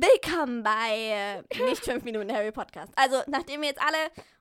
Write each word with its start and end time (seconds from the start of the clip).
willkommen 0.00 0.62
bei 0.62 1.42
äh, 1.52 1.64
nicht 1.68 1.84
5 1.84 2.04
Minuten 2.04 2.32
Harry 2.32 2.52
Podcast. 2.52 2.90
Also, 2.96 3.16
nachdem 3.26 3.62
ihr 3.62 3.68
jetzt 3.70 3.82
alle 3.82 3.98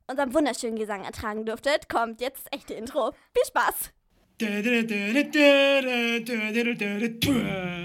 unseren 0.08 0.34
wunderschönen 0.34 0.78
Gesang 0.78 1.04
ertragen 1.04 1.46
dürftet, 1.46 1.90
kommt 1.90 2.22
jetzt 2.22 2.46
das 2.46 2.60
echte 2.60 2.74
Intro. 2.74 3.12
Viel 3.34 3.46
Spaß! 3.46 3.92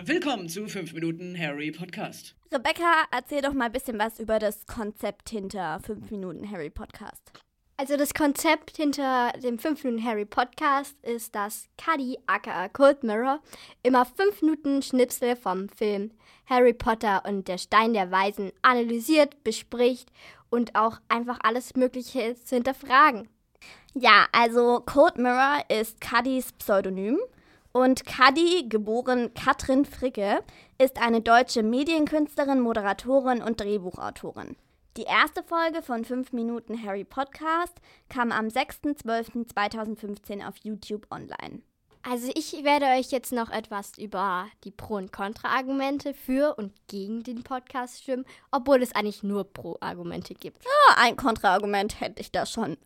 Willkommen 0.07 0.49
zu 0.49 0.69
5 0.69 0.93
Minuten 0.93 1.37
Harry 1.37 1.73
Podcast. 1.73 2.37
Rebecca, 2.53 3.07
erzähl 3.11 3.43
doch 3.43 3.53
mal 3.53 3.65
ein 3.67 3.73
bisschen 3.73 3.99
was 3.99 4.21
über 4.21 4.39
das 4.39 4.65
Konzept 4.67 5.31
hinter 5.31 5.81
5 5.81 6.13
Minuten 6.13 6.49
Harry 6.49 6.71
Podcast. 6.71 7.33
Also 7.77 7.97
das 7.97 8.15
Konzept 8.15 8.77
hinter 8.77 9.33
dem 9.43 9.59
5 9.59 9.83
Minuten 9.83 10.05
Harry 10.05 10.25
Podcast 10.25 10.95
ist, 11.03 11.35
dass 11.35 11.69
Cuddy 11.77 12.19
aka 12.27 12.69
Cold 12.69 13.03
Mirror 13.03 13.41
immer 13.83 14.05
5 14.05 14.43
Minuten 14.43 14.81
Schnipsel 14.81 15.35
vom 15.35 15.69
Film 15.69 16.13
Harry 16.47 16.73
Potter 16.73 17.25
und 17.27 17.49
der 17.49 17.59
Stein 17.59 17.93
der 17.93 18.13
Weisen 18.13 18.53
analysiert, 18.63 19.43
bespricht 19.43 20.13
und 20.51 20.77
auch 20.77 21.01
einfach 21.09 21.41
alles 21.43 21.75
Mögliche 21.75 22.37
zu 22.37 22.55
hinterfragen. 22.55 23.29
Ja, 23.95 24.27
also 24.31 24.81
Code 24.87 25.21
Mirror 25.21 25.65
ist 25.69 26.01
Cuddys 26.01 26.53
Pseudonym. 26.53 27.19
Und 27.73 28.05
Cuddy, 28.07 28.69
geboren 28.69 29.35
Katrin 29.35 29.85
Fricke, 29.85 30.45
ist 30.79 31.03
eine 31.03 31.23
deutsche 31.23 31.65
Medienkünstlerin, 31.65 32.61
Moderatorin 32.61 33.43
und 33.43 33.61
Drehbuchautorin. 33.61 34.55
Die 34.97 35.03
erste 35.03 35.43
Folge 35.43 35.83
von 35.83 36.05
5 36.05 36.33
Minuten 36.33 36.81
Harry 36.81 37.03
Podcast 37.03 37.81
kam 38.09 38.31
am 38.31 38.47
6.12.2015 38.47 40.47
auf 40.47 40.57
YouTube 40.59 41.09
online. 41.11 41.63
Also 42.05 42.31
ich 42.37 42.53
werde 42.63 42.87
euch 42.87 43.11
jetzt 43.11 43.33
noch 43.33 43.51
etwas 43.51 43.99
über 43.99 44.47
die 44.63 44.71
Pro- 44.71 44.99
und 44.99 45.11
Kontra-Argumente 45.11 46.15
für 46.15 46.55
und 46.57 46.73
gegen 46.87 47.25
den 47.25 47.43
Podcast 47.43 48.05
stimmen, 48.05 48.25
obwohl 48.53 48.85
es 48.85 48.95
eigentlich 48.95 49.25
nur 49.25 49.53
Pro-Argumente 49.53 50.35
gibt. 50.35 50.65
Ja, 50.65 50.95
ein 50.99 51.17
Kontraargument 51.17 52.01
hätte 52.01 52.21
ich 52.21 52.31
da 52.31 52.47
schon. 52.47 52.77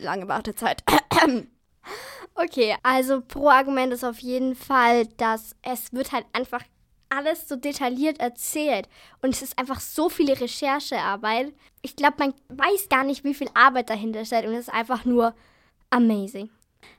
Lange 0.00 0.26
Wartezeit. 0.26 0.82
Okay, 2.34 2.76
also 2.82 3.20
Pro-Argument 3.20 3.92
ist 3.92 4.04
auf 4.04 4.18
jeden 4.18 4.56
Fall, 4.56 5.06
dass 5.18 5.54
es 5.62 5.92
wird 5.92 6.10
halt 6.10 6.26
einfach 6.32 6.64
alles 7.16 7.48
so 7.48 7.56
detailliert 7.56 8.20
erzählt. 8.20 8.88
Und 9.20 9.30
es 9.30 9.42
ist 9.42 9.58
einfach 9.58 9.80
so 9.80 10.08
viele 10.08 10.40
Recherchearbeit. 10.40 11.52
Ich 11.82 11.96
glaube, 11.96 12.14
man 12.18 12.34
weiß 12.48 12.88
gar 12.88 13.04
nicht, 13.04 13.24
wie 13.24 13.34
viel 13.34 13.48
Arbeit 13.54 13.90
dahinter 13.90 14.24
steckt. 14.24 14.46
Und 14.46 14.54
es 14.54 14.68
ist 14.68 14.74
einfach 14.74 15.04
nur 15.04 15.34
amazing. 15.90 16.50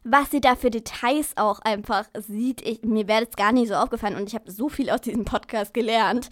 Was 0.03 0.31
sie 0.31 0.41
da 0.41 0.55
für 0.55 0.69
Details 0.69 1.35
auch 1.35 1.59
einfach 1.59 2.05
sieht, 2.17 2.61
ich, 2.61 2.83
mir 2.83 3.07
wäre 3.07 3.25
das 3.25 3.35
gar 3.35 3.51
nicht 3.51 3.67
so 3.67 3.75
aufgefallen 3.75 4.15
und 4.15 4.27
ich 4.27 4.35
habe 4.35 4.51
so 4.51 4.69
viel 4.69 4.89
aus 4.89 5.01
diesem 5.01 5.25
Podcast 5.25 5.73
gelernt. 5.73 6.29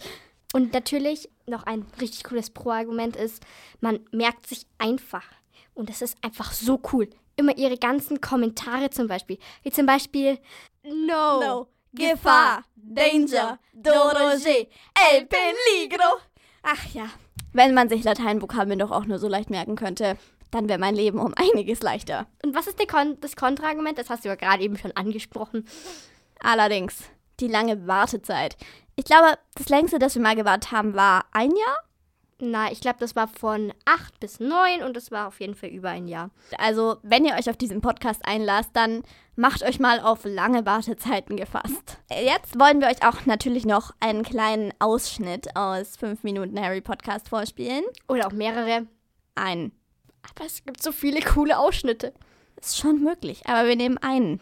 Und 0.54 0.72
natürlich 0.72 1.28
noch 1.46 1.64
ein 1.64 1.86
richtig 2.00 2.24
cooles 2.24 2.50
Pro-Argument 2.50 3.16
ist, 3.16 3.42
man 3.80 4.00
merkt 4.10 4.46
sich 4.46 4.66
einfach. 4.78 5.24
Und 5.74 5.88
das 5.88 6.02
ist 6.02 6.16
einfach 6.22 6.52
so 6.52 6.80
cool. 6.92 7.08
Immer 7.36 7.56
ihre 7.56 7.78
ganzen 7.78 8.20
Kommentare 8.20 8.90
zum 8.90 9.08
Beispiel. 9.08 9.38
Wie 9.62 9.70
zum 9.70 9.86
Beispiel, 9.86 10.38
no, 10.84 11.40
No. 11.40 11.68
Gefahr, 11.94 12.64
Danger, 12.76 13.58
Doroger, 13.74 14.66
El 14.94 15.26
Peligro. 15.26 16.20
Ach 16.62 16.86
ja, 16.94 17.06
wenn 17.52 17.74
man 17.74 17.88
sich 17.88 18.04
Lateinvokabeln 18.04 18.78
doch 18.78 18.90
auch 18.90 19.04
nur 19.04 19.18
so 19.18 19.28
leicht 19.28 19.50
merken 19.50 19.76
könnte, 19.76 20.16
dann 20.50 20.68
wäre 20.68 20.78
mein 20.78 20.94
Leben 20.94 21.18
um 21.18 21.34
einiges 21.34 21.82
leichter. 21.82 22.26
Und 22.42 22.54
was 22.54 22.66
ist 22.66 22.78
Kon 22.88 23.18
das 23.20 23.36
Kontraargument? 23.36 23.98
Das 23.98 24.10
hast 24.10 24.24
du 24.24 24.28
ja 24.28 24.36
gerade 24.36 24.62
eben 24.62 24.76
schon 24.78 24.92
angesprochen. 24.92 25.66
Allerdings, 26.40 27.04
die 27.40 27.48
lange 27.48 27.86
Wartezeit. 27.86 28.56
Ich 28.96 29.04
glaube, 29.04 29.38
das 29.54 29.68
längste, 29.68 29.98
das 29.98 30.14
wir 30.14 30.22
mal 30.22 30.36
gewartet 30.36 30.72
haben, 30.72 30.94
war 30.94 31.26
ein 31.32 31.50
Jahr. 31.50 31.78
Na, 32.44 32.72
ich 32.72 32.80
glaube, 32.80 32.96
das 32.98 33.14
war 33.14 33.28
von 33.28 33.72
8 33.84 34.18
bis 34.18 34.40
9 34.40 34.82
und 34.82 34.96
das 34.96 35.12
war 35.12 35.28
auf 35.28 35.38
jeden 35.38 35.54
Fall 35.54 35.68
über 35.68 35.90
ein 35.90 36.08
Jahr. 36.08 36.30
Also, 36.58 36.96
wenn 37.04 37.24
ihr 37.24 37.34
euch 37.34 37.48
auf 37.48 37.56
diesen 37.56 37.80
Podcast 37.80 38.20
einlasst, 38.24 38.70
dann 38.72 39.04
macht 39.36 39.62
euch 39.62 39.78
mal 39.78 40.00
auf 40.00 40.24
lange 40.24 40.66
Wartezeiten 40.66 41.36
gefasst. 41.36 41.98
Jetzt 42.10 42.58
wollen 42.58 42.80
wir 42.80 42.88
euch 42.88 43.06
auch 43.06 43.26
natürlich 43.26 43.64
noch 43.64 43.92
einen 44.00 44.24
kleinen 44.24 44.74
Ausschnitt 44.80 45.54
aus 45.54 45.94
5 45.96 46.24
Minuten 46.24 46.60
Harry 46.60 46.80
Podcast 46.80 47.28
vorspielen. 47.28 47.84
Oder 48.08 48.26
auch 48.26 48.32
mehrere. 48.32 48.88
Einen. 49.36 49.70
Aber 50.28 50.44
es 50.44 50.64
gibt 50.64 50.82
so 50.82 50.90
viele 50.90 51.20
coole 51.20 51.56
Ausschnitte. 51.56 52.12
Ist 52.60 52.76
schon 52.76 53.04
möglich, 53.04 53.42
aber 53.46 53.68
wir 53.68 53.76
nehmen 53.76 53.98
einen. 53.98 54.40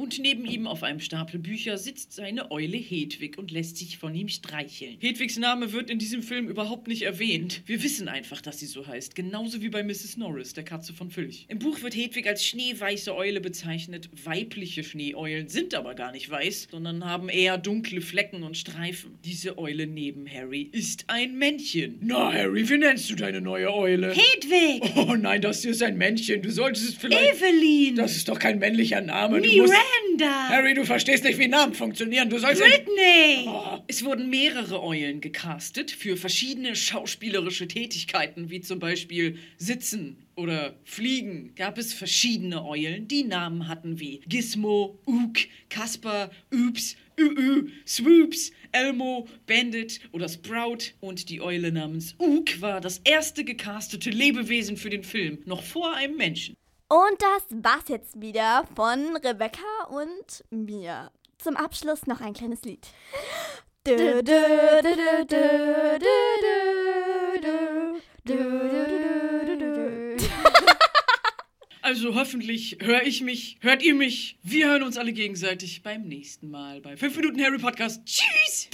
Und 0.00 0.18
neben 0.18 0.46
ihm 0.46 0.66
auf 0.66 0.82
einem 0.82 0.98
Stapel 0.98 1.38
Bücher 1.38 1.76
sitzt 1.76 2.14
seine 2.14 2.50
Eule 2.50 2.78
Hedwig 2.78 3.36
und 3.36 3.50
lässt 3.50 3.76
sich 3.76 3.98
von 3.98 4.14
ihm 4.14 4.28
streicheln. 4.28 4.96
Hedwigs 4.98 5.36
Name 5.36 5.74
wird 5.74 5.90
in 5.90 5.98
diesem 5.98 6.22
Film 6.22 6.48
überhaupt 6.48 6.88
nicht 6.88 7.02
erwähnt. 7.02 7.60
Wir 7.66 7.82
wissen 7.82 8.08
einfach, 8.08 8.40
dass 8.40 8.58
sie 8.60 8.64
so 8.64 8.86
heißt. 8.86 9.14
Genauso 9.14 9.60
wie 9.60 9.68
bei 9.68 9.82
Mrs. 9.82 10.16
Norris, 10.16 10.54
der 10.54 10.64
Katze 10.64 10.94
von 10.94 11.10
Filch. 11.10 11.44
Im 11.48 11.58
Buch 11.58 11.82
wird 11.82 11.94
Hedwig 11.94 12.26
als 12.26 12.46
schneeweiße 12.46 13.14
Eule 13.14 13.42
bezeichnet. 13.42 14.08
Weibliche 14.24 14.84
Schneeeulen 14.84 15.48
sind 15.48 15.74
aber 15.74 15.94
gar 15.94 16.12
nicht 16.12 16.30
weiß, 16.30 16.68
sondern 16.70 17.04
haben 17.04 17.28
eher 17.28 17.58
dunkle 17.58 18.00
Flecken 18.00 18.42
und 18.42 18.56
Streifen. 18.56 19.18
Diese 19.26 19.58
Eule 19.58 19.86
neben 19.86 20.26
Harry 20.26 20.70
ist 20.72 21.04
ein 21.08 21.36
Männchen. 21.36 21.98
Na, 22.00 22.32
Harry, 22.32 22.66
wie 22.66 22.78
nennst 22.78 23.10
du 23.10 23.16
deine 23.16 23.42
neue 23.42 23.70
Eule? 23.70 24.14
Hedwig! 24.14 24.96
Oh 24.96 25.14
nein, 25.14 25.42
das 25.42 25.60
hier 25.60 25.72
ist 25.72 25.82
ein 25.82 25.98
Männchen. 25.98 26.40
Du 26.40 26.50
solltest 26.50 26.88
es 26.88 26.94
vielleicht. 26.94 27.34
Evelyn! 27.34 27.96
Das 27.96 28.16
ist 28.16 28.30
doch 28.30 28.38
kein 28.38 28.58
männlicher 28.58 29.02
Name. 29.02 29.42
Du 29.42 29.66
Miranda! 29.90 30.48
Harry, 30.48 30.74
du 30.74 30.84
verstehst 30.84 31.24
nicht, 31.24 31.38
wie 31.38 31.48
Namen 31.48 31.74
funktionieren. 31.74 32.28
Du 32.28 32.38
sollst. 32.38 32.62
Britney! 32.62 33.46
Oh. 33.46 33.78
Es 33.86 34.04
wurden 34.04 34.30
mehrere 34.30 34.82
Eulen 34.82 35.20
gecastet 35.20 35.90
für 35.90 36.16
verschiedene 36.16 36.76
schauspielerische 36.76 37.68
Tätigkeiten, 37.68 38.50
wie 38.50 38.60
zum 38.60 38.78
Beispiel 38.78 39.38
Sitzen 39.56 40.26
oder 40.36 40.74
Fliegen. 40.84 41.54
Gab 41.56 41.78
es 41.78 41.92
verschiedene 41.92 42.64
Eulen, 42.64 43.08
die 43.08 43.24
Namen 43.24 43.68
hatten 43.68 44.00
wie 44.00 44.20
Gizmo, 44.26 44.98
Ook, 45.06 45.38
Kasper, 45.68 46.30
Oops, 46.52 46.96
Ü, 47.18 47.68
Swoops, 47.86 48.52
Elmo, 48.72 49.28
Bandit 49.46 50.00
oder 50.12 50.28
Sprout. 50.28 50.92
Und 51.00 51.28
die 51.28 51.40
Eule 51.40 51.72
namens 51.72 52.14
Ook 52.18 52.60
war 52.60 52.80
das 52.80 53.00
erste 53.04 53.44
gecastete 53.44 54.10
Lebewesen 54.10 54.76
für 54.76 54.90
den 54.90 55.04
Film, 55.04 55.38
noch 55.44 55.62
vor 55.62 55.94
einem 55.94 56.16
Menschen. 56.16 56.56
Und 56.90 57.22
das 57.22 57.44
war's 57.62 57.86
jetzt 57.86 58.20
wieder 58.20 58.64
von 58.74 59.16
Rebecca 59.16 59.84
und 59.90 60.44
mir. 60.50 61.12
Zum 61.38 61.56
Abschluss 61.56 62.08
noch 62.08 62.20
ein 62.20 62.34
kleines 62.34 62.62
Lied. 62.62 62.84
Also 71.82 72.14
hoffentlich 72.16 72.78
höre 72.80 73.02
ich 73.04 73.20
mich, 73.22 73.58
hört 73.60 73.82
ihr 73.84 73.94
mich. 73.94 74.38
Wir 74.42 74.68
hören 74.68 74.82
uns 74.82 74.98
alle 74.98 75.12
gegenseitig 75.12 75.82
beim 75.84 76.02
nächsten 76.02 76.50
Mal 76.50 76.80
bei 76.80 76.96
5 76.96 77.16
Minuten 77.16 77.40
Harry 77.40 77.58
Podcast. 77.58 78.04
Tschüss! 78.04 78.68